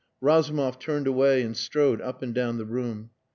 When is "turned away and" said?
0.79-1.55